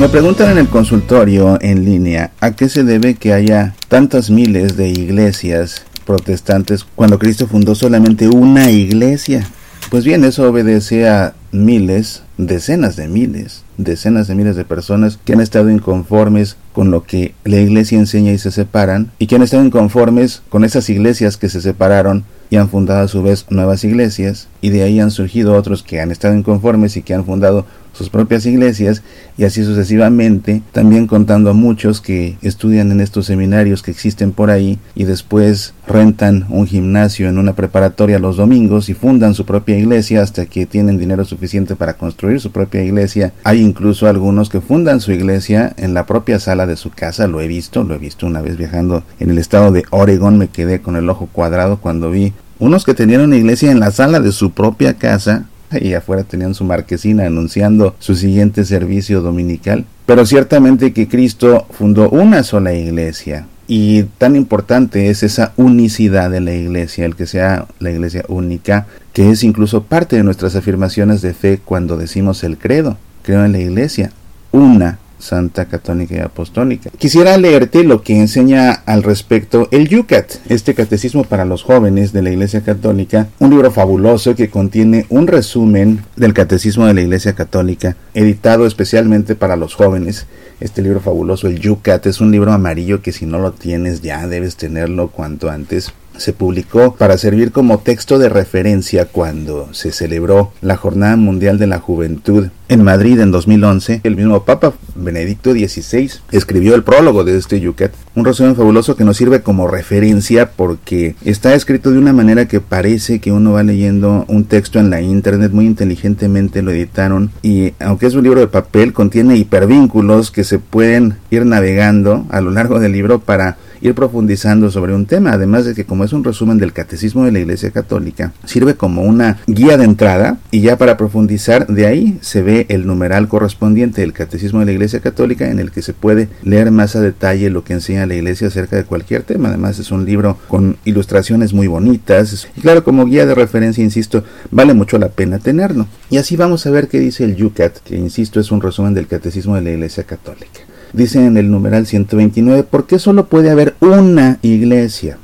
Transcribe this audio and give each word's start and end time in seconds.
Me 0.00 0.08
preguntan 0.08 0.52
en 0.52 0.56
el 0.56 0.68
consultorio 0.68 1.58
en 1.60 1.84
línea 1.84 2.30
a 2.40 2.52
qué 2.52 2.70
se 2.70 2.84
debe 2.84 3.16
que 3.16 3.34
haya 3.34 3.74
tantas 3.88 4.30
miles 4.30 4.78
de 4.78 4.88
iglesias 4.88 5.84
protestantes 6.06 6.84
cuando 6.84 7.18
Cristo 7.18 7.46
fundó 7.46 7.74
solamente 7.74 8.26
una 8.26 8.70
iglesia. 8.70 9.46
Pues 9.90 10.06
bien, 10.06 10.24
eso 10.24 10.48
obedece 10.48 11.06
a 11.06 11.34
miles, 11.52 12.22
decenas 12.38 12.96
de 12.96 13.08
miles, 13.08 13.64
decenas 13.76 14.26
de 14.26 14.36
miles 14.36 14.56
de 14.56 14.64
personas 14.64 15.18
que 15.22 15.34
han 15.34 15.40
estado 15.40 15.68
inconformes 15.68 16.56
con 16.72 16.90
lo 16.90 17.04
que 17.04 17.34
la 17.44 17.58
iglesia 17.58 17.98
enseña 17.98 18.32
y 18.32 18.38
se 18.38 18.52
separan, 18.52 19.10
y 19.18 19.26
que 19.26 19.36
han 19.36 19.42
estado 19.42 19.64
inconformes 19.64 20.40
con 20.48 20.64
esas 20.64 20.88
iglesias 20.88 21.36
que 21.36 21.50
se 21.50 21.60
separaron 21.60 22.24
y 22.48 22.56
han 22.56 22.70
fundado 22.70 23.02
a 23.04 23.08
su 23.08 23.22
vez 23.22 23.44
nuevas 23.50 23.84
iglesias, 23.84 24.48
y 24.62 24.70
de 24.70 24.82
ahí 24.82 24.98
han 24.98 25.10
surgido 25.10 25.54
otros 25.56 25.82
que 25.82 26.00
han 26.00 26.10
estado 26.10 26.34
inconformes 26.34 26.96
y 26.96 27.02
que 27.02 27.12
han 27.12 27.26
fundado 27.26 27.66
sus 27.92 28.10
propias 28.10 28.46
iglesias 28.46 29.02
y 29.36 29.44
así 29.44 29.64
sucesivamente, 29.64 30.62
también 30.72 31.06
contando 31.06 31.50
a 31.50 31.54
muchos 31.54 32.00
que 32.00 32.36
estudian 32.42 32.92
en 32.92 33.00
estos 33.00 33.26
seminarios 33.26 33.82
que 33.82 33.90
existen 33.90 34.32
por 34.32 34.50
ahí 34.50 34.78
y 34.94 35.04
después 35.04 35.74
rentan 35.86 36.46
un 36.50 36.66
gimnasio 36.66 37.28
en 37.28 37.38
una 37.38 37.54
preparatoria 37.54 38.18
los 38.18 38.36
domingos 38.36 38.88
y 38.88 38.94
fundan 38.94 39.34
su 39.34 39.44
propia 39.44 39.78
iglesia 39.78 40.22
hasta 40.22 40.46
que 40.46 40.66
tienen 40.66 40.98
dinero 40.98 41.24
suficiente 41.24 41.76
para 41.76 41.94
construir 41.94 42.40
su 42.40 42.52
propia 42.52 42.84
iglesia. 42.84 43.32
Hay 43.44 43.60
incluso 43.60 44.08
algunos 44.08 44.48
que 44.48 44.60
fundan 44.60 45.00
su 45.00 45.12
iglesia 45.12 45.72
en 45.76 45.94
la 45.94 46.06
propia 46.06 46.38
sala 46.38 46.66
de 46.66 46.76
su 46.76 46.90
casa, 46.90 47.26
lo 47.26 47.40
he 47.40 47.48
visto, 47.48 47.82
lo 47.84 47.94
he 47.94 47.98
visto 47.98 48.26
una 48.26 48.42
vez 48.42 48.56
viajando 48.56 49.02
en 49.18 49.30
el 49.30 49.38
estado 49.38 49.72
de 49.72 49.84
Oregon, 49.90 50.38
me 50.38 50.48
quedé 50.48 50.80
con 50.80 50.96
el 50.96 51.08
ojo 51.08 51.28
cuadrado 51.32 51.78
cuando 51.80 52.10
vi 52.10 52.32
unos 52.60 52.84
que 52.84 52.94
tenían 52.94 53.22
una 53.22 53.36
iglesia 53.36 53.70
en 53.72 53.80
la 53.80 53.90
sala 53.90 54.20
de 54.20 54.32
su 54.32 54.50
propia 54.50 54.94
casa 54.94 55.46
y 55.80 55.94
afuera 55.94 56.24
tenían 56.24 56.54
su 56.54 56.64
marquesina 56.64 57.26
anunciando 57.26 57.94
su 57.98 58.14
siguiente 58.14 58.64
servicio 58.64 59.20
dominical. 59.20 59.84
Pero 60.06 60.26
ciertamente 60.26 60.92
que 60.92 61.08
Cristo 61.08 61.66
fundó 61.70 62.10
una 62.10 62.42
sola 62.42 62.72
iglesia. 62.72 63.46
Y 63.68 64.02
tan 64.18 64.34
importante 64.34 65.10
es 65.10 65.22
esa 65.22 65.52
unicidad 65.56 66.28
de 66.28 66.40
la 66.40 66.52
iglesia, 66.52 67.06
el 67.06 67.14
que 67.14 67.26
sea 67.26 67.66
la 67.78 67.92
iglesia 67.92 68.24
única, 68.26 68.86
que 69.12 69.30
es 69.30 69.44
incluso 69.44 69.84
parte 69.84 70.16
de 70.16 70.24
nuestras 70.24 70.56
afirmaciones 70.56 71.22
de 71.22 71.34
fe 71.34 71.60
cuando 71.64 71.96
decimos 71.96 72.42
el 72.42 72.58
credo. 72.58 72.98
Creo 73.22 73.44
en 73.44 73.52
la 73.52 73.60
iglesia, 73.60 74.10
una 74.50 74.98
Santa 75.20 75.66
Católica 75.66 76.16
y 76.16 76.18
Apostólica. 76.18 76.90
Quisiera 76.98 77.36
leerte 77.36 77.84
lo 77.84 78.02
que 78.02 78.18
enseña 78.18 78.72
al 78.72 79.02
respecto 79.02 79.68
el 79.70 79.88
Yucat, 79.88 80.34
este 80.48 80.74
catecismo 80.74 81.24
para 81.24 81.44
los 81.44 81.62
jóvenes 81.62 82.12
de 82.12 82.22
la 82.22 82.30
Iglesia 82.30 82.62
Católica, 82.62 83.28
un 83.38 83.50
libro 83.50 83.70
fabuloso 83.70 84.34
que 84.34 84.50
contiene 84.50 85.06
un 85.08 85.26
resumen 85.26 86.02
del 86.16 86.34
catecismo 86.34 86.86
de 86.86 86.94
la 86.94 87.02
Iglesia 87.02 87.34
Católica, 87.34 87.96
editado 88.14 88.66
especialmente 88.66 89.34
para 89.34 89.56
los 89.56 89.74
jóvenes. 89.74 90.26
Este 90.60 90.82
libro 90.82 91.00
fabuloso, 91.00 91.46
el 91.46 91.58
Yucat, 91.58 92.06
es 92.06 92.20
un 92.20 92.30
libro 92.30 92.52
amarillo 92.52 93.00
que 93.00 93.12
si 93.12 93.24
no 93.26 93.38
lo 93.38 93.52
tienes 93.52 94.02
ya 94.02 94.26
debes 94.26 94.56
tenerlo 94.56 95.08
cuanto 95.08 95.50
antes 95.50 95.92
se 96.16 96.32
publicó 96.32 96.94
para 96.94 97.18
servir 97.18 97.50
como 97.52 97.78
texto 97.78 98.18
de 98.18 98.28
referencia 98.28 99.06
cuando 99.06 99.72
se 99.72 99.92
celebró 99.92 100.52
la 100.60 100.76
Jornada 100.76 101.16
Mundial 101.16 101.58
de 101.58 101.66
la 101.66 101.78
Juventud 101.78 102.48
en 102.68 102.84
Madrid 102.84 103.18
en 103.18 103.32
2011. 103.32 104.00
El 104.04 104.16
mismo 104.16 104.44
Papa 104.44 104.72
Benedicto 104.94 105.52
XVI 105.52 106.10
escribió 106.30 106.74
el 106.74 106.84
prólogo 106.84 107.24
de 107.24 107.36
este 107.36 107.60
Yucat, 107.60 107.92
un 108.14 108.24
resumen 108.24 108.54
fabuloso 108.54 108.96
que 108.96 109.04
nos 109.04 109.16
sirve 109.16 109.42
como 109.42 109.66
referencia 109.66 110.50
porque 110.52 111.16
está 111.24 111.54
escrito 111.54 111.90
de 111.90 111.98
una 111.98 112.12
manera 112.12 112.46
que 112.46 112.60
parece 112.60 113.20
que 113.20 113.32
uno 113.32 113.52
va 113.52 113.62
leyendo 113.62 114.24
un 114.28 114.44
texto 114.44 114.78
en 114.78 114.90
la 114.90 115.00
internet, 115.00 115.52
muy 115.52 115.66
inteligentemente 115.66 116.62
lo 116.62 116.70
editaron 116.70 117.30
y 117.42 117.72
aunque 117.80 118.06
es 118.06 118.14
un 118.14 118.22
libro 118.22 118.40
de 118.40 118.46
papel 118.46 118.92
contiene 118.92 119.36
hipervínculos 119.36 120.30
que 120.30 120.44
se 120.44 120.58
pueden 120.58 121.16
ir 121.30 121.46
navegando 121.46 122.26
a 122.30 122.40
lo 122.40 122.50
largo 122.50 122.78
del 122.78 122.92
libro 122.92 123.20
para 123.20 123.56
ir 123.80 123.94
profundizando 123.94 124.70
sobre 124.70 124.94
un 124.94 125.06
tema, 125.06 125.32
además 125.32 125.64
de 125.64 125.74
que 125.74 125.84
como 125.84 126.04
es 126.04 126.12
un 126.12 126.24
resumen 126.24 126.58
del 126.58 126.72
catecismo 126.72 127.24
de 127.24 127.32
la 127.32 127.40
Iglesia 127.40 127.70
Católica, 127.70 128.32
sirve 128.44 128.74
como 128.74 129.02
una 129.02 129.38
guía 129.46 129.76
de 129.76 129.84
entrada 129.84 130.38
y 130.50 130.60
ya 130.60 130.76
para 130.76 130.96
profundizar 130.96 131.66
de 131.66 131.86
ahí 131.86 132.18
se 132.20 132.42
ve 132.42 132.66
el 132.68 132.86
numeral 132.86 133.28
correspondiente 133.28 134.00
del 134.00 134.12
catecismo 134.12 134.60
de 134.60 134.66
la 134.66 134.72
Iglesia 134.72 135.00
Católica 135.00 135.50
en 135.50 135.58
el 135.58 135.70
que 135.70 135.82
se 135.82 135.92
puede 135.92 136.28
leer 136.42 136.70
más 136.70 136.96
a 136.96 137.00
detalle 137.00 137.50
lo 137.50 137.64
que 137.64 137.72
enseña 137.72 138.06
la 138.06 138.14
Iglesia 138.14 138.48
acerca 138.48 138.76
de 138.76 138.84
cualquier 138.84 139.22
tema. 139.22 139.48
Además 139.48 139.78
es 139.78 139.90
un 139.90 140.04
libro 140.04 140.38
con 140.48 140.76
ilustraciones 140.84 141.52
muy 141.52 141.66
bonitas 141.66 142.48
y 142.56 142.60
claro 142.60 142.84
como 142.84 143.06
guía 143.06 143.26
de 143.26 143.34
referencia, 143.34 143.82
insisto, 143.82 144.24
vale 144.50 144.74
mucho 144.74 144.98
la 144.98 145.08
pena 145.08 145.38
tenerlo. 145.38 145.86
Y 146.10 146.18
así 146.18 146.36
vamos 146.36 146.66
a 146.66 146.70
ver 146.70 146.88
qué 146.88 146.98
dice 146.98 147.24
el 147.24 147.36
Yucat, 147.36 147.78
que 147.78 147.96
insisto 147.96 148.40
es 148.40 148.50
un 148.50 148.60
resumen 148.60 148.94
del 148.94 149.06
catecismo 149.06 149.54
de 149.54 149.62
la 149.62 149.70
Iglesia 149.70 150.04
Católica 150.04 150.69
dice 150.92 151.24
en 151.24 151.36
el 151.36 151.50
numeral 151.50 151.86
129, 151.86 152.64
¿por 152.64 152.86
qué 152.86 152.98
solo 152.98 153.26
puede 153.26 153.50
haber 153.50 153.74
una 153.80 154.38
iglesia? 154.42 155.18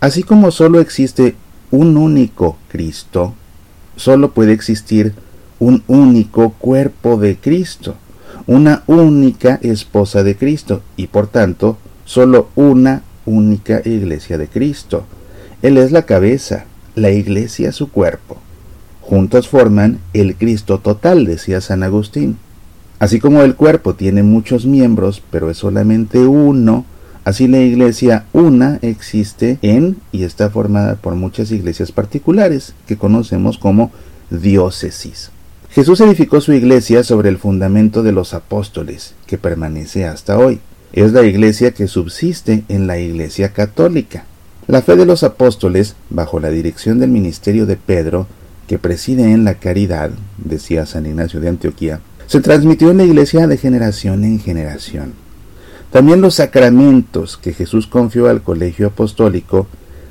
Así 0.00 0.22
como 0.22 0.50
solo 0.50 0.80
existe 0.80 1.36
un 1.70 1.96
único 1.96 2.56
Cristo, 2.68 3.34
solo 3.96 4.32
puede 4.32 4.52
existir 4.52 5.14
un 5.58 5.82
único 5.88 6.50
cuerpo 6.50 7.16
de 7.16 7.36
Cristo, 7.36 7.96
una 8.46 8.82
única 8.86 9.58
esposa 9.62 10.22
de 10.22 10.36
Cristo 10.36 10.82
y 10.96 11.08
por 11.08 11.26
tanto 11.26 11.78
solo 12.04 12.48
una 12.54 13.02
única 13.26 13.82
iglesia 13.84 14.38
de 14.38 14.48
Cristo. 14.48 15.04
Él 15.62 15.76
es 15.76 15.92
la 15.92 16.02
cabeza, 16.02 16.64
la 16.94 17.10
iglesia 17.10 17.72
su 17.72 17.90
cuerpo. 17.90 18.38
Juntos 19.00 19.48
forman 19.48 19.98
el 20.12 20.36
Cristo 20.36 20.78
total, 20.78 21.24
decía 21.24 21.60
San 21.60 21.82
Agustín. 21.82 22.38
Así 22.98 23.20
como 23.20 23.42
el 23.42 23.54
cuerpo 23.54 23.94
tiene 23.94 24.22
muchos 24.22 24.66
miembros, 24.66 25.22
pero 25.30 25.50
es 25.50 25.58
solamente 25.58 26.18
uno, 26.18 26.84
así 27.24 27.46
la 27.46 27.60
iglesia 27.60 28.24
una 28.32 28.78
existe 28.82 29.58
en 29.62 29.96
y 30.10 30.24
está 30.24 30.50
formada 30.50 30.96
por 30.96 31.14
muchas 31.14 31.52
iglesias 31.52 31.92
particulares 31.92 32.74
que 32.86 32.96
conocemos 32.96 33.58
como 33.58 33.92
diócesis. 34.30 35.30
Jesús 35.70 36.00
edificó 36.00 36.40
su 36.40 36.52
iglesia 36.52 37.04
sobre 37.04 37.28
el 37.28 37.38
fundamento 37.38 38.02
de 38.02 38.12
los 38.12 38.34
apóstoles, 38.34 39.14
que 39.26 39.38
permanece 39.38 40.06
hasta 40.06 40.38
hoy. 40.38 40.60
Es 40.92 41.12
la 41.12 41.22
iglesia 41.22 41.72
que 41.72 41.86
subsiste 41.86 42.64
en 42.68 42.86
la 42.86 42.98
iglesia 42.98 43.52
católica. 43.52 44.24
La 44.66 44.82
fe 44.82 44.96
de 44.96 45.06
los 45.06 45.22
apóstoles, 45.22 45.94
bajo 46.10 46.40
la 46.40 46.50
dirección 46.50 46.98
del 46.98 47.10
ministerio 47.10 47.66
de 47.66 47.76
Pedro, 47.76 48.26
que 48.66 48.78
preside 48.78 49.32
en 49.32 49.44
la 49.44 49.54
caridad, 49.54 50.10
decía 50.38 50.84
San 50.84 51.06
Ignacio 51.06 51.40
de 51.40 51.48
Antioquía, 51.48 52.00
se 52.28 52.40
transmitió 52.40 52.90
en 52.90 52.98
la 52.98 53.04
iglesia 53.04 53.46
de 53.46 53.56
generación 53.56 54.22
en 54.22 54.38
generación. 54.38 55.14
También 55.90 56.20
los 56.20 56.34
sacramentos 56.34 57.38
que 57.38 57.54
Jesús 57.54 57.86
confió 57.86 58.28
al 58.28 58.42
colegio 58.42 58.88
apostólico 58.88 59.66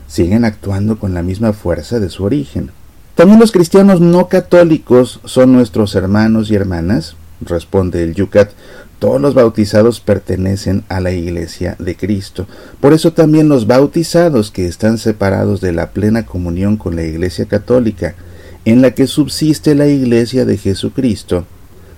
siguen 0.08 0.44
actuando 0.44 0.98
con 0.98 1.14
la 1.14 1.22
misma 1.22 1.54
fuerza 1.54 2.00
de 2.00 2.10
su 2.10 2.24
origen. 2.24 2.72
También 3.14 3.40
los 3.40 3.52
cristianos 3.52 4.02
no 4.02 4.30
católicos 4.30 5.20
son 5.26 5.54
nuestros 5.54 5.94
hermanos 5.94 6.50
y 6.50 6.56
hermanas, 6.56 7.16
responde 7.40 8.04
el 8.04 8.16
Yucat. 8.16 8.50
Todos 8.98 9.22
los 9.22 9.36
bautizados 9.36 10.00
pertenecen 10.00 10.84
a 10.90 11.00
la 11.00 11.12
Iglesia 11.12 11.76
de 11.78 11.96
Cristo. 11.96 12.48
Por 12.82 12.94
eso 12.94 13.14
también 13.14 13.48
los 13.48 13.68
bautizados 13.68 14.50
que 14.50 14.66
están 14.66 14.98
separados 14.98 15.62
de 15.62 15.72
la 15.72 15.92
plena 15.92 16.26
comunión 16.26 16.78
con 16.78 16.96
la 16.96 17.04
Iglesia 17.04 17.46
católica, 17.46 18.16
en 18.66 18.82
la 18.82 18.92
que 18.92 19.06
subsiste 19.06 19.76
la 19.76 19.86
Iglesia 19.86 20.46
de 20.46 20.58
Jesucristo, 20.58 21.46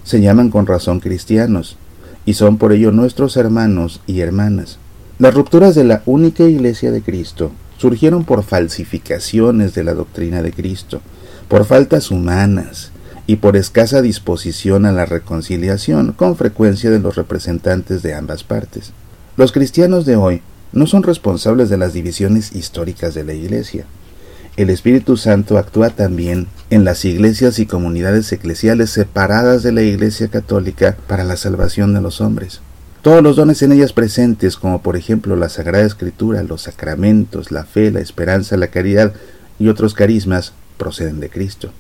se 0.03 0.21
llaman 0.21 0.49
con 0.49 0.65
razón 0.65 0.99
cristianos, 0.99 1.77
y 2.25 2.33
son 2.33 2.57
por 2.57 2.73
ello 2.73 2.91
nuestros 2.91 3.37
hermanos 3.37 4.01
y 4.07 4.21
hermanas. 4.21 4.77
Las 5.17 5.33
rupturas 5.33 5.75
de 5.75 5.83
la 5.83 6.01
única 6.05 6.43
iglesia 6.43 6.91
de 6.91 7.01
Cristo 7.01 7.51
surgieron 7.77 8.23
por 8.23 8.43
falsificaciones 8.43 9.73
de 9.73 9.83
la 9.83 9.93
doctrina 9.93 10.41
de 10.41 10.51
Cristo, 10.51 11.01
por 11.47 11.65
faltas 11.65 12.11
humanas 12.11 12.91
y 13.27 13.37
por 13.37 13.57
escasa 13.57 14.01
disposición 14.01 14.85
a 14.85 14.91
la 14.91 15.05
reconciliación 15.05 16.13
con 16.13 16.35
frecuencia 16.35 16.89
de 16.89 16.99
los 16.99 17.15
representantes 17.15 18.01
de 18.01 18.13
ambas 18.13 18.43
partes. 18.43 18.91
Los 19.37 19.51
cristianos 19.51 20.05
de 20.05 20.15
hoy 20.15 20.41
no 20.71 20.87
son 20.87 21.03
responsables 21.03 21.69
de 21.69 21.77
las 21.77 21.93
divisiones 21.93 22.55
históricas 22.55 23.13
de 23.13 23.23
la 23.23 23.33
Iglesia 23.33 23.85
el 24.59 24.69
Espíritu 24.69 25.15
Santo 25.15 25.57
actúa 25.57 25.89
también 25.89 26.47
en 26.69 26.85
las 26.85 27.03
iglesias 27.03 27.59
y 27.59 27.65
comunidades 27.65 28.31
eclesiales 28.31 28.91
separadas 28.91 29.63
de 29.63 29.71
la 29.71 29.81
Iglesia 29.81 30.27
Católica 30.27 30.97
para 31.07 31.23
la 31.23 31.35
salvación 31.35 31.93
de 31.93 32.01
los 32.01 32.21
hombres. 32.21 32.61
Todos 33.01 33.23
los 33.23 33.37
dones 33.37 33.61
en 33.63 33.71
ellas 33.71 33.93
presentes, 33.93 34.55
como 34.55 34.81
por 34.81 34.95
ejemplo 34.95 35.35
la 35.35 35.49
Sagrada 35.49 35.85
Escritura, 35.85 36.43
los 36.43 36.63
sacramentos, 36.63 37.51
la 37.51 37.63
fe, 37.65 37.91
la 37.91 38.01
esperanza, 38.01 38.57
la 38.57 38.67
caridad 38.67 39.13
y 39.57 39.69
otros 39.69 39.93
carismas, 39.93 40.53
proceden 40.77 41.19
de 41.19 41.29
Cristo. 41.29 41.71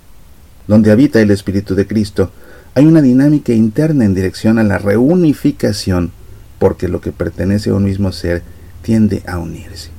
Donde 0.67 0.91
habita 0.91 1.21
el 1.21 1.31
Espíritu 1.31 1.75
de 1.75 1.85
Cristo, 1.85 2.31
hay 2.73 2.85
una 2.85 3.01
dinámica 3.01 3.53
interna 3.53 4.05
en 4.05 4.15
dirección 4.15 4.57
a 4.59 4.63
la 4.63 4.77
reunificación, 4.77 6.11
porque 6.57 6.87
lo 6.87 7.01
que 7.01 7.11
pertenece 7.11 7.69
a 7.69 7.75
un 7.75 7.83
mismo 7.83 8.11
ser 8.11 8.43
tiende 8.81 9.21
a 9.27 9.37
unirse. 9.37 9.89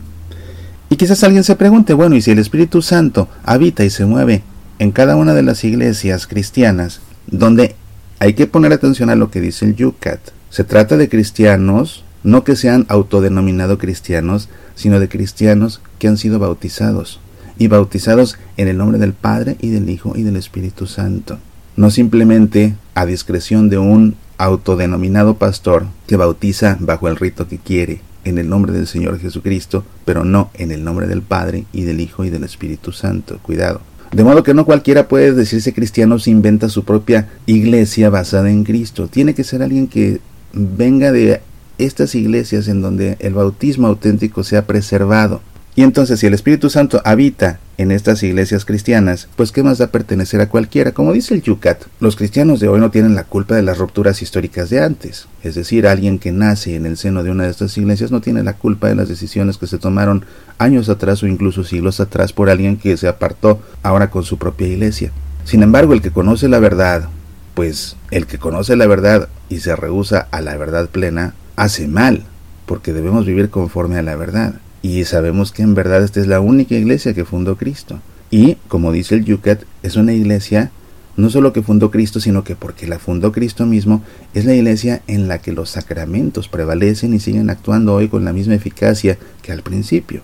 Y 0.88 0.96
quizás 0.96 1.22
alguien 1.22 1.44
se 1.44 1.54
pregunte, 1.54 1.94
bueno, 1.94 2.16
¿y 2.16 2.22
si 2.22 2.32
el 2.32 2.38
Espíritu 2.38 2.82
Santo 2.82 3.28
habita 3.44 3.84
y 3.84 3.90
se 3.90 4.04
mueve 4.06 4.42
en 4.80 4.92
cada 4.92 5.14
una 5.14 5.34
de 5.34 5.42
las 5.42 5.62
iglesias 5.62 6.26
cristianas, 6.26 7.02
donde 7.26 7.76
hay 8.18 8.32
que 8.32 8.46
poner 8.46 8.72
atención 8.72 9.10
a 9.10 9.14
lo 9.14 9.30
que 9.30 9.42
dice 9.42 9.66
el 9.66 9.76
Yucat. 9.76 10.20
Se 10.48 10.64
trata 10.64 10.96
de 10.96 11.10
cristianos, 11.10 12.02
no 12.24 12.44
que 12.44 12.56
sean 12.56 12.86
autodenominados 12.88 13.78
cristianos, 13.78 14.48
sino 14.74 14.98
de 14.98 15.10
cristianos 15.10 15.82
que 15.98 16.08
han 16.08 16.16
sido 16.16 16.38
bautizados, 16.38 17.20
y 17.58 17.68
bautizados 17.68 18.38
en 18.56 18.68
el 18.68 18.78
nombre 18.78 18.98
del 18.98 19.12
Padre 19.12 19.56
y 19.60 19.68
del 19.68 19.90
Hijo 19.90 20.14
y 20.16 20.22
del 20.22 20.36
Espíritu 20.36 20.86
Santo. 20.86 21.38
No 21.76 21.90
simplemente 21.90 22.74
a 22.94 23.04
discreción 23.04 23.68
de 23.68 23.76
un 23.76 24.16
autodenominado 24.38 25.36
pastor 25.36 25.88
que 26.06 26.16
bautiza 26.16 26.78
bajo 26.80 27.06
el 27.06 27.16
rito 27.16 27.48
que 27.48 27.58
quiere, 27.58 28.00
en 28.24 28.38
el 28.38 28.48
nombre 28.48 28.72
del 28.72 28.86
Señor 28.86 29.18
Jesucristo, 29.18 29.84
pero 30.06 30.24
no 30.24 30.50
en 30.54 30.72
el 30.72 30.84
nombre 30.84 31.06
del 31.06 31.20
Padre 31.20 31.66
y 31.70 31.82
del 31.82 32.00
Hijo 32.00 32.24
y 32.24 32.30
del 32.30 32.44
Espíritu 32.44 32.92
Santo. 32.92 33.38
Cuidado. 33.42 33.89
De 34.12 34.24
modo 34.24 34.42
que 34.42 34.54
no 34.54 34.64
cualquiera 34.64 35.06
puede 35.06 35.32
decirse 35.32 35.72
cristiano 35.72 36.18
si 36.18 36.30
inventa 36.30 36.68
su 36.68 36.84
propia 36.84 37.28
iglesia 37.46 38.10
basada 38.10 38.50
en 38.50 38.64
Cristo. 38.64 39.06
Tiene 39.06 39.34
que 39.34 39.44
ser 39.44 39.62
alguien 39.62 39.86
que 39.86 40.20
venga 40.52 41.12
de 41.12 41.40
estas 41.78 42.14
iglesias 42.14 42.66
en 42.66 42.82
donde 42.82 43.16
el 43.20 43.34
bautismo 43.34 43.86
auténtico 43.86 44.42
sea 44.42 44.66
preservado. 44.66 45.40
Y 45.76 45.82
entonces 45.82 46.18
si 46.18 46.26
el 46.26 46.34
Espíritu 46.34 46.68
Santo 46.68 47.00
habita 47.04 47.60
en 47.78 47.92
estas 47.92 48.22
iglesias 48.22 48.64
cristianas, 48.64 49.28
pues 49.36 49.52
qué 49.52 49.62
más 49.62 49.78
da 49.78 49.86
pertenecer 49.86 50.40
a 50.40 50.48
cualquiera. 50.48 50.92
Como 50.92 51.12
dice 51.12 51.32
el 51.32 51.42
Yucat, 51.42 51.84
los 52.00 52.16
cristianos 52.16 52.60
de 52.60 52.68
hoy 52.68 52.80
no 52.80 52.90
tienen 52.90 53.14
la 53.14 53.24
culpa 53.24 53.54
de 53.54 53.62
las 53.62 53.78
rupturas 53.78 54.20
históricas 54.20 54.68
de 54.68 54.82
antes. 54.82 55.28
Es 55.42 55.54
decir, 55.54 55.86
alguien 55.86 56.18
que 56.18 56.32
nace 56.32 56.74
en 56.74 56.86
el 56.86 56.96
seno 56.96 57.22
de 57.22 57.30
una 57.30 57.44
de 57.44 57.50
estas 57.50 57.78
iglesias 57.78 58.10
no 58.10 58.20
tiene 58.20 58.42
la 58.42 58.54
culpa 58.54 58.88
de 58.88 58.96
las 58.96 59.08
decisiones 59.08 59.56
que 59.58 59.66
se 59.66 59.78
tomaron 59.78 60.24
años 60.58 60.88
atrás 60.88 61.22
o 61.22 61.26
incluso 61.26 61.64
siglos 61.64 62.00
atrás 62.00 62.32
por 62.32 62.50
alguien 62.50 62.76
que 62.76 62.96
se 62.96 63.08
apartó 63.08 63.62
ahora 63.82 64.10
con 64.10 64.24
su 64.24 64.38
propia 64.38 64.66
iglesia. 64.66 65.12
Sin 65.44 65.62
embargo, 65.62 65.92
el 65.92 66.02
que 66.02 66.10
conoce 66.10 66.48
la 66.48 66.58
verdad, 66.58 67.08
pues 67.54 67.96
el 68.10 68.26
que 68.26 68.38
conoce 68.38 68.76
la 68.76 68.86
verdad 68.86 69.28
y 69.48 69.60
se 69.60 69.74
rehúsa 69.74 70.28
a 70.30 70.40
la 70.40 70.56
verdad 70.56 70.88
plena, 70.90 71.34
hace 71.56 71.88
mal, 71.88 72.24
porque 72.66 72.92
debemos 72.92 73.24
vivir 73.24 73.50
conforme 73.50 73.96
a 73.96 74.02
la 74.02 74.16
verdad. 74.16 74.54
Y 74.82 75.04
sabemos 75.04 75.52
que 75.52 75.62
en 75.62 75.74
verdad 75.74 76.02
esta 76.02 76.20
es 76.20 76.26
la 76.26 76.40
única 76.40 76.74
iglesia 76.74 77.14
que 77.14 77.24
fundó 77.24 77.56
Cristo. 77.56 78.00
Y, 78.30 78.54
como 78.68 78.92
dice 78.92 79.16
el 79.16 79.24
Yucat, 79.24 79.62
es 79.82 79.96
una 79.96 80.12
iglesia 80.12 80.70
no 81.16 81.28
solo 81.30 81.52
que 81.52 81.62
fundó 81.62 81.90
Cristo, 81.90 82.20
sino 82.20 82.44
que 82.44 82.56
porque 82.56 82.86
la 82.86 82.98
fundó 82.98 83.32
Cristo 83.32 83.66
mismo, 83.66 84.02
es 84.32 84.44
la 84.44 84.54
iglesia 84.54 85.02
en 85.06 85.28
la 85.28 85.38
que 85.38 85.52
los 85.52 85.70
sacramentos 85.70 86.48
prevalecen 86.48 87.14
y 87.14 87.20
siguen 87.20 87.50
actuando 87.50 87.94
hoy 87.94 88.08
con 88.08 88.24
la 88.24 88.32
misma 88.32 88.54
eficacia 88.54 89.18
que 89.42 89.52
al 89.52 89.62
principio. 89.62 90.22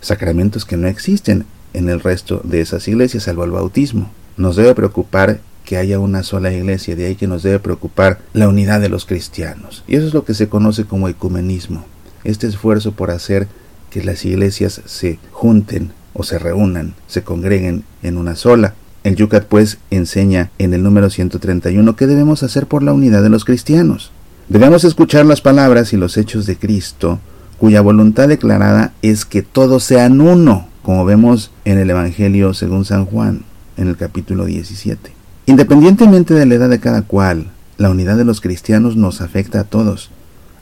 Sacramentos 0.00 0.64
que 0.64 0.76
no 0.76 0.88
existen 0.88 1.44
en 1.74 1.88
el 1.88 2.00
resto 2.00 2.40
de 2.44 2.60
esas 2.60 2.88
iglesias, 2.88 3.24
salvo 3.24 3.44
el 3.44 3.52
bautismo. 3.52 4.10
Nos 4.36 4.56
debe 4.56 4.74
preocupar 4.74 5.40
que 5.64 5.76
haya 5.76 6.00
una 6.00 6.22
sola 6.22 6.52
iglesia, 6.52 6.96
de 6.96 7.06
ahí 7.06 7.14
que 7.14 7.28
nos 7.28 7.42
debe 7.42 7.60
preocupar 7.60 8.18
la 8.32 8.48
unidad 8.48 8.80
de 8.80 8.88
los 8.88 9.06
cristianos. 9.06 9.84
Y 9.86 9.96
eso 9.96 10.06
es 10.08 10.14
lo 10.14 10.24
que 10.24 10.34
se 10.34 10.48
conoce 10.48 10.84
como 10.84 11.08
ecumenismo, 11.08 11.84
este 12.24 12.48
esfuerzo 12.48 12.92
por 12.92 13.10
hacer 13.10 13.46
que 13.92 14.02
las 14.02 14.24
iglesias 14.24 14.80
se 14.86 15.18
junten 15.32 15.92
o 16.14 16.22
se 16.22 16.38
reúnan, 16.38 16.94
se 17.06 17.22
congreguen 17.22 17.84
en 18.02 18.16
una 18.16 18.36
sola. 18.36 18.74
El 19.04 19.16
Yucat 19.16 19.44
pues 19.44 19.78
enseña 19.90 20.50
en 20.58 20.72
el 20.72 20.82
número 20.82 21.10
131 21.10 21.94
qué 21.94 22.06
debemos 22.06 22.42
hacer 22.42 22.66
por 22.66 22.82
la 22.82 22.94
unidad 22.94 23.22
de 23.22 23.28
los 23.28 23.44
cristianos. 23.44 24.10
Debemos 24.48 24.84
escuchar 24.84 25.26
las 25.26 25.42
palabras 25.42 25.92
y 25.92 25.98
los 25.98 26.16
hechos 26.16 26.46
de 26.46 26.56
Cristo, 26.56 27.20
cuya 27.58 27.82
voluntad 27.82 28.28
declarada 28.28 28.94
es 29.02 29.26
que 29.26 29.42
todos 29.42 29.84
sean 29.84 30.20
uno, 30.22 30.68
como 30.82 31.04
vemos 31.04 31.50
en 31.66 31.78
el 31.78 31.90
Evangelio 31.90 32.54
según 32.54 32.86
San 32.86 33.04
Juan, 33.04 33.42
en 33.76 33.88
el 33.88 33.96
capítulo 33.96 34.46
17. 34.46 35.12
Independientemente 35.44 36.32
de 36.32 36.46
la 36.46 36.54
edad 36.54 36.70
de 36.70 36.80
cada 36.80 37.02
cual, 37.02 37.50
la 37.76 37.90
unidad 37.90 38.16
de 38.16 38.24
los 38.24 38.40
cristianos 38.40 38.96
nos 38.96 39.20
afecta 39.20 39.60
a 39.60 39.64
todos. 39.64 40.10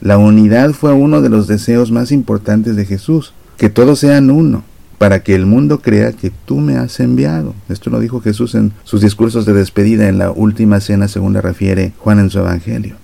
La 0.01 0.17
unidad 0.17 0.73
fue 0.73 0.95
uno 0.95 1.21
de 1.21 1.29
los 1.29 1.47
deseos 1.47 1.91
más 1.91 2.11
importantes 2.11 2.75
de 2.75 2.87
Jesús, 2.87 3.35
que 3.59 3.69
todos 3.69 3.99
sean 3.99 4.31
uno, 4.31 4.65
para 4.97 5.23
que 5.23 5.35
el 5.35 5.45
mundo 5.45 5.81
crea 5.81 6.13
que 6.13 6.33
tú 6.47 6.59
me 6.59 6.79
has 6.79 7.01
enviado. 7.01 7.55
Esto 7.69 7.91
lo 7.91 8.01
dijo 8.01 8.23
Jesús 8.23 8.55
en 8.55 8.73
sus 8.85 9.03
discursos 9.03 9.45
de 9.45 9.53
despedida 9.53 10.09
en 10.09 10.17
la 10.17 10.31
última 10.31 10.81
cena, 10.81 11.07
según 11.07 11.35
le 11.35 11.43
refiere 11.43 11.93
Juan 11.99 12.19
en 12.19 12.31
su 12.31 12.39
Evangelio. 12.39 12.97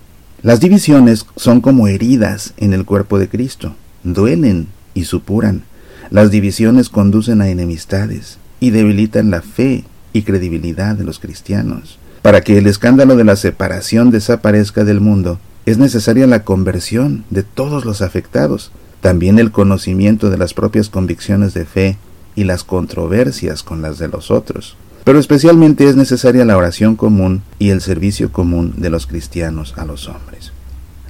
Las 0.42 0.60
divisiones 0.60 1.26
son 1.36 1.60
como 1.60 1.86
heridas 1.86 2.54
en 2.56 2.72
el 2.72 2.86
cuerpo 2.86 3.18
de 3.18 3.28
Cristo, 3.28 3.74
duelen 4.02 4.68
y 4.94 5.04
supuran. 5.04 5.64
Las 6.08 6.30
divisiones 6.30 6.88
conducen 6.88 7.42
a 7.42 7.48
enemistades 7.48 8.38
y 8.58 8.70
debilitan 8.70 9.30
la 9.30 9.42
fe 9.42 9.84
y 10.14 10.22
credibilidad 10.22 10.96
de 10.96 11.04
los 11.04 11.18
cristianos. 11.18 11.98
Para 12.22 12.40
que 12.40 12.56
el 12.56 12.66
escándalo 12.66 13.16
de 13.16 13.24
la 13.24 13.36
separación 13.36 14.10
desaparezca 14.10 14.84
del 14.84 15.00
mundo, 15.00 15.38
es 15.66 15.78
necesaria 15.78 16.28
la 16.28 16.44
conversión 16.44 17.24
de 17.30 17.42
todos 17.42 17.84
los 17.84 18.00
afectados, 18.00 18.70
también 19.00 19.38
el 19.40 19.50
conocimiento 19.50 20.30
de 20.30 20.38
las 20.38 20.54
propias 20.54 20.88
convicciones 20.88 21.54
de 21.54 21.64
fe 21.64 21.98
y 22.36 22.44
las 22.44 22.62
controversias 22.62 23.64
con 23.64 23.82
las 23.82 23.98
de 23.98 24.08
los 24.08 24.30
otros. 24.30 24.76
Pero 25.04 25.18
especialmente 25.18 25.88
es 25.88 25.96
necesaria 25.96 26.44
la 26.44 26.56
oración 26.56 26.96
común 26.96 27.42
y 27.58 27.70
el 27.70 27.80
servicio 27.80 28.32
común 28.32 28.74
de 28.76 28.90
los 28.90 29.06
cristianos 29.06 29.74
a 29.76 29.84
los 29.84 30.08
hombres. 30.08 30.52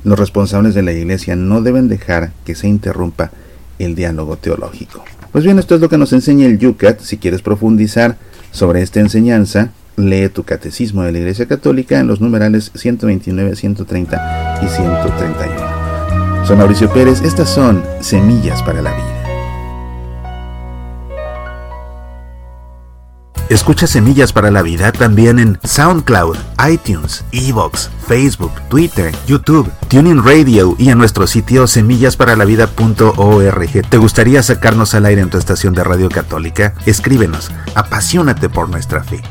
Los 0.05 0.19
responsables 0.19 0.75
de 0.75 0.82
la 0.82 0.93
Iglesia 0.93 1.37
no 1.37 1.61
deben 1.61 1.88
dejar 1.88 2.32
que 2.44 2.55
se 2.55 2.69
interrumpa 2.69 3.31
el 3.79 3.94
diálogo 3.94 4.37
teológico. 4.37 5.05
Pues 5.32 5.44
bien, 5.44 5.59
esto 5.59 5.75
es 5.75 5.81
lo 5.82 5.91
que 5.91 5.99
nos 5.99 6.12
enseña 6.14 6.47
el 6.47 6.59
Yucat. 6.59 7.00
Si 7.00 7.19
quieres 7.19 7.43
profundizar 7.43 8.17
sobre 8.52 8.82
esta 8.82 9.00
enseñanza, 9.00 9.73
lee 9.97 10.29
tu 10.29 10.45
catecismo 10.45 11.03
de 11.03 11.13
la 11.13 11.19
Iglesia 11.19 11.47
Católica 11.47 11.99
en 11.99 12.07
los 12.07 12.21
numerales 12.21 12.71
129, 12.75 13.57
130 13.57 14.61
y 14.63 14.69
131. 14.69 16.47
Soy 16.47 16.57
Mauricio 16.57 16.93
Pérez, 16.93 17.23
estas 17.23 17.49
son 17.49 17.83
Semillas 18.01 18.63
para 18.63 18.83
la 18.83 18.93
Vida. 18.93 19.17
Escucha 23.49 23.87
Semillas 23.87 24.33
para 24.33 24.51
la 24.51 24.63
Vida 24.63 24.91
también 24.91 25.39
en 25.39 25.57
SoundCloud, 25.63 26.37
iTunes, 26.69 27.25
Evox, 27.31 27.91
Facebook, 28.09 28.51
Twitter, 28.69 29.15
YouTube, 29.29 29.71
Tuning 29.89 30.25
Radio 30.25 30.75
y 30.79 30.91
en 30.91 30.99
nuestro 30.99 31.29
sitio 31.29 31.69
semillasparalavida.org. 31.69 33.89
¿Te 33.89 33.99
gustaría 33.99 34.43
sacarnos 34.43 34.95
al 34.95 35.07
aire 35.07 35.23
en 35.23 35.31
tu 35.31 35.39
estación 35.39 35.75
de 35.75 35.85
radio 35.85 36.09
católica? 36.09 36.75
Escríbenos, 36.87 37.53
apasionate 37.77 38.49
por 38.49 38.69
nuestra 38.69 39.05
fe. 39.05 39.23